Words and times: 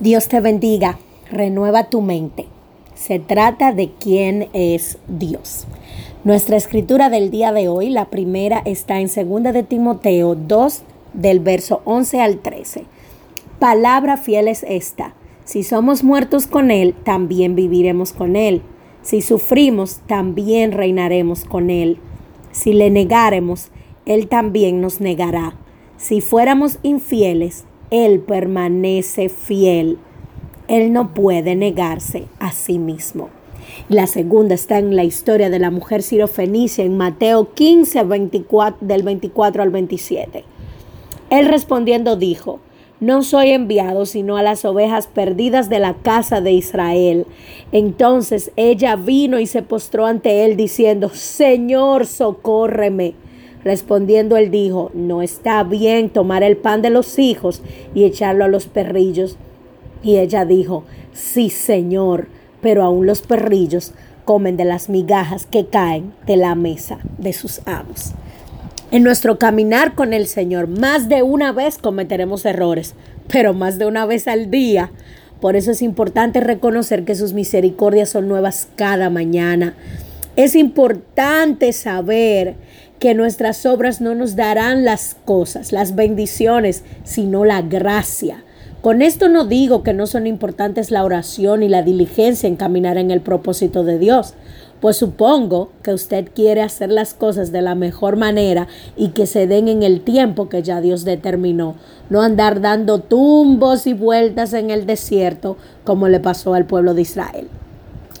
Dios 0.00 0.26
te 0.26 0.40
bendiga, 0.40 0.98
renueva 1.30 1.88
tu 1.88 2.00
mente. 2.00 2.46
Se 2.94 3.20
trata 3.20 3.72
de 3.72 3.92
quién 3.92 4.48
es 4.52 4.98
Dios. 5.06 5.66
Nuestra 6.24 6.56
escritura 6.56 7.10
del 7.10 7.30
día 7.30 7.52
de 7.52 7.68
hoy, 7.68 7.90
la 7.90 8.06
primera 8.06 8.60
está 8.64 8.98
en 8.98 9.06
2 9.06 9.52
de 9.52 9.62
Timoteo 9.62 10.34
2 10.34 10.82
del 11.12 11.38
verso 11.38 11.80
11 11.84 12.20
al 12.20 12.38
13. 12.38 12.86
Palabra 13.60 14.16
fiel 14.16 14.48
es 14.48 14.64
esta. 14.68 15.14
Si 15.44 15.62
somos 15.62 16.02
muertos 16.02 16.48
con 16.48 16.72
Él, 16.72 16.94
también 17.04 17.54
viviremos 17.54 18.12
con 18.12 18.34
Él. 18.34 18.62
Si 19.02 19.20
sufrimos, 19.22 20.00
también 20.08 20.72
reinaremos 20.72 21.44
con 21.44 21.70
Él. 21.70 21.98
Si 22.50 22.72
le 22.72 22.90
negáremos, 22.90 23.70
Él 24.06 24.26
también 24.26 24.80
nos 24.80 25.00
negará. 25.00 25.54
Si 25.98 26.20
fuéramos 26.20 26.78
infieles, 26.82 27.64
él 27.90 28.20
permanece 28.20 29.28
fiel. 29.28 29.98
Él 30.68 30.92
no 30.92 31.12
puede 31.12 31.54
negarse 31.54 32.26
a 32.38 32.52
sí 32.52 32.78
mismo. 32.78 33.28
La 33.88 34.06
segunda 34.06 34.54
está 34.54 34.78
en 34.78 34.96
la 34.96 35.04
historia 35.04 35.50
de 35.50 35.58
la 35.58 35.70
mujer 35.70 36.02
sirofenicia 36.02 36.84
en 36.84 36.96
Mateo 36.96 37.52
15, 37.54 38.04
24, 38.04 38.86
del 38.86 39.02
24 39.02 39.62
al 39.62 39.70
27. 39.70 40.44
Él 41.30 41.46
respondiendo 41.46 42.16
dijo, 42.16 42.60
no 43.00 43.22
soy 43.22 43.50
enviado 43.50 44.06
sino 44.06 44.36
a 44.36 44.42
las 44.42 44.64
ovejas 44.64 45.08
perdidas 45.08 45.68
de 45.68 45.78
la 45.78 45.94
casa 45.94 46.40
de 46.40 46.52
Israel. 46.52 47.26
Entonces 47.72 48.52
ella 48.56 48.96
vino 48.96 49.40
y 49.40 49.46
se 49.46 49.62
postró 49.62 50.06
ante 50.06 50.44
él 50.44 50.56
diciendo, 50.56 51.10
Señor, 51.10 52.06
socórreme. 52.06 53.14
Respondiendo 53.64 54.36
él 54.36 54.50
dijo, 54.50 54.90
no 54.94 55.22
está 55.22 55.62
bien 55.64 56.10
tomar 56.10 56.42
el 56.42 56.56
pan 56.56 56.82
de 56.82 56.90
los 56.90 57.18
hijos 57.18 57.62
y 57.94 58.04
echarlo 58.04 58.44
a 58.44 58.48
los 58.48 58.66
perrillos. 58.66 59.36
Y 60.02 60.18
ella 60.18 60.44
dijo, 60.44 60.84
sí, 61.14 61.48
Señor, 61.48 62.28
pero 62.60 62.82
aún 62.82 63.06
los 63.06 63.22
perrillos 63.22 63.92
comen 64.24 64.56
de 64.56 64.64
las 64.64 64.88
migajas 64.88 65.46
que 65.46 65.66
caen 65.66 66.12
de 66.26 66.36
la 66.36 66.54
mesa 66.54 66.98
de 67.18 67.32
sus 67.32 67.60
amos. 67.66 68.12
En 68.90 69.02
nuestro 69.02 69.38
caminar 69.38 69.94
con 69.94 70.12
el 70.12 70.26
Señor, 70.26 70.68
más 70.68 71.08
de 71.08 71.22
una 71.22 71.52
vez 71.52 71.78
cometeremos 71.78 72.44
errores, 72.44 72.94
pero 73.28 73.54
más 73.54 73.78
de 73.78 73.86
una 73.86 74.06
vez 74.06 74.28
al 74.28 74.50
día. 74.50 74.90
Por 75.40 75.56
eso 75.56 75.72
es 75.72 75.82
importante 75.82 76.40
reconocer 76.40 77.04
que 77.04 77.14
sus 77.14 77.32
misericordias 77.32 78.10
son 78.10 78.28
nuevas 78.28 78.68
cada 78.76 79.10
mañana. 79.10 79.74
Es 80.36 80.54
importante 80.54 81.72
saber 81.72 82.56
que 83.04 83.12
nuestras 83.12 83.66
obras 83.66 84.00
no 84.00 84.14
nos 84.14 84.34
darán 84.34 84.86
las 84.86 85.14
cosas, 85.26 85.72
las 85.72 85.94
bendiciones, 85.94 86.84
sino 87.02 87.44
la 87.44 87.60
gracia. 87.60 88.44
Con 88.80 89.02
esto 89.02 89.28
no 89.28 89.44
digo 89.44 89.82
que 89.82 89.92
no 89.92 90.06
son 90.06 90.26
importantes 90.26 90.90
la 90.90 91.04
oración 91.04 91.62
y 91.62 91.68
la 91.68 91.82
diligencia 91.82 92.48
en 92.48 92.56
caminar 92.56 92.96
en 92.96 93.10
el 93.10 93.20
propósito 93.20 93.84
de 93.84 93.98
Dios, 93.98 94.32
pues 94.80 94.96
supongo 94.96 95.70
que 95.82 95.92
usted 95.92 96.30
quiere 96.34 96.62
hacer 96.62 96.90
las 96.90 97.12
cosas 97.12 97.52
de 97.52 97.60
la 97.60 97.74
mejor 97.74 98.16
manera 98.16 98.68
y 98.96 99.08
que 99.08 99.26
se 99.26 99.46
den 99.46 99.68
en 99.68 99.82
el 99.82 100.00
tiempo 100.00 100.48
que 100.48 100.62
ya 100.62 100.80
Dios 100.80 101.04
determinó, 101.04 101.74
no 102.08 102.22
andar 102.22 102.62
dando 102.62 103.00
tumbos 103.00 103.86
y 103.86 103.92
vueltas 103.92 104.54
en 104.54 104.70
el 104.70 104.86
desierto 104.86 105.58
como 105.84 106.08
le 106.08 106.20
pasó 106.20 106.54
al 106.54 106.64
pueblo 106.64 106.94
de 106.94 107.02
Israel. 107.02 107.48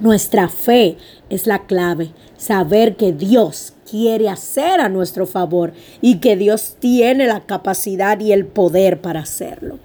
Nuestra 0.00 0.50
fe 0.50 0.98
es 1.30 1.46
la 1.46 1.60
clave, 1.60 2.10
saber 2.46 2.94
que 2.94 3.12
Dios 3.12 3.72
quiere 3.90 4.28
hacer 4.28 4.80
a 4.80 4.88
nuestro 4.88 5.26
favor 5.26 5.72
y 6.00 6.18
que 6.18 6.36
Dios 6.36 6.76
tiene 6.78 7.26
la 7.26 7.40
capacidad 7.40 8.20
y 8.20 8.30
el 8.30 8.46
poder 8.46 9.00
para 9.00 9.20
hacerlo. 9.20 9.78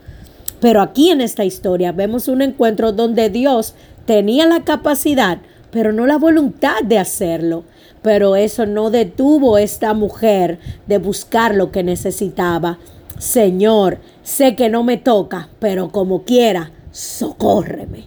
Pero 0.59 0.82
aquí 0.82 1.09
en 1.09 1.22
esta 1.22 1.44
historia 1.44 1.92
vemos 1.92 2.28
un 2.28 2.44
encuentro 2.44 2.92
donde 2.92 3.32
Dios 3.32 3.73
tenía 4.06 4.45
la 4.45 4.64
capacidad, 4.64 5.39
pero 5.72 5.92
no 5.92 6.06
la 6.06 6.17
voluntad 6.17 6.84
de 6.84 7.00
hacerlo. 7.00 7.64
Pero 8.04 8.36
eso 8.36 8.67
no 8.67 8.92
detuvo 8.92 9.55
a 9.55 9.61
esta 9.64 9.95
mujer 9.95 10.60
de 10.86 11.00
buscar 11.00 11.55
lo 11.55 11.71
que 11.71 11.82
necesitaba. 11.82 12.77
Señor, 13.17 13.98
sé 14.21 14.55
que 14.55 14.70
no 14.70 14.83
me 14.83 14.98
toca, 14.98 15.50
pero 15.60 15.89
como 15.89 16.23
quiera, 16.26 16.71
socórreme. 16.92 18.05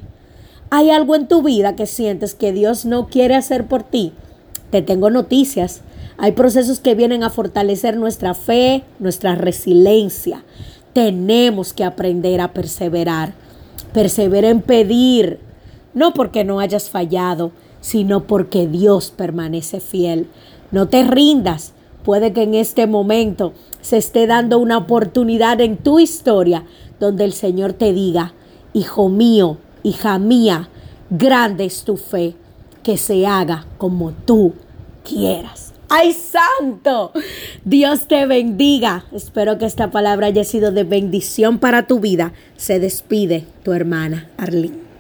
¿Hay 0.70 0.90
algo 0.90 1.16
en 1.16 1.26
tu 1.26 1.42
vida 1.42 1.74
que 1.74 1.86
sientes 1.86 2.34
que 2.34 2.52
Dios 2.52 2.84
no 2.84 3.08
quiere 3.08 3.34
hacer 3.34 3.66
por 3.66 3.82
ti? 3.82 4.12
Te 4.74 4.82
tengo 4.82 5.08
noticias. 5.08 5.82
Hay 6.18 6.32
procesos 6.32 6.80
que 6.80 6.96
vienen 6.96 7.22
a 7.22 7.30
fortalecer 7.30 7.96
nuestra 7.96 8.34
fe, 8.34 8.82
nuestra 8.98 9.36
resiliencia. 9.36 10.42
Tenemos 10.92 11.72
que 11.72 11.84
aprender 11.84 12.40
a 12.40 12.52
perseverar. 12.52 13.34
Persevera 13.92 14.48
en 14.48 14.62
pedir, 14.62 15.38
no 15.94 16.12
porque 16.12 16.42
no 16.42 16.58
hayas 16.58 16.90
fallado, 16.90 17.52
sino 17.80 18.26
porque 18.26 18.66
Dios 18.66 19.12
permanece 19.16 19.78
fiel. 19.78 20.26
No 20.72 20.88
te 20.88 21.04
rindas. 21.04 21.72
Puede 22.02 22.32
que 22.32 22.42
en 22.42 22.54
este 22.54 22.88
momento 22.88 23.52
se 23.80 23.98
esté 23.98 24.26
dando 24.26 24.58
una 24.58 24.78
oportunidad 24.78 25.60
en 25.60 25.76
tu 25.76 26.00
historia 26.00 26.64
donde 26.98 27.22
el 27.22 27.32
Señor 27.32 27.74
te 27.74 27.92
diga, 27.92 28.34
hijo 28.72 29.08
mío, 29.08 29.58
hija 29.84 30.18
mía, 30.18 30.68
grande 31.10 31.64
es 31.64 31.84
tu 31.84 31.96
fe, 31.96 32.34
que 32.84 32.96
se 32.96 33.26
haga 33.26 33.66
como 33.78 34.12
tú 34.12 34.54
quieras. 35.02 35.72
¡Ay, 35.88 36.12
santo! 36.12 37.12
Dios 37.64 38.06
te 38.08 38.26
bendiga. 38.26 39.04
Espero 39.12 39.58
que 39.58 39.66
esta 39.66 39.90
palabra 39.90 40.28
haya 40.28 40.44
sido 40.44 40.72
de 40.72 40.84
bendición 40.84 41.58
para 41.58 41.86
tu 41.86 42.00
vida. 42.00 42.32
Se 42.56 42.78
despide 42.78 43.44
tu 43.64 43.72
hermana 43.72 44.28
Arlene. 44.36 44.93